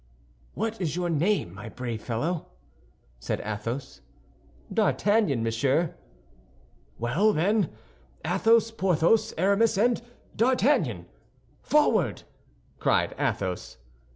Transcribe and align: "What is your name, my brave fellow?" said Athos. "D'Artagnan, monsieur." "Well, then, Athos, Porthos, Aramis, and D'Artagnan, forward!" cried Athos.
"What 0.55 0.81
is 0.81 0.95
your 0.95 1.11
name, 1.11 1.53
my 1.53 1.69
brave 1.69 2.01
fellow?" 2.01 2.47
said 3.19 3.39
Athos. 3.45 4.01
"D'Artagnan, 4.73 5.43
monsieur." 5.43 5.93
"Well, 6.97 7.33
then, 7.33 7.69
Athos, 8.25 8.71
Porthos, 8.71 9.31
Aramis, 9.37 9.77
and 9.77 10.01
D'Artagnan, 10.35 11.05
forward!" 11.61 12.23
cried 12.79 13.13
Athos. 13.19 13.77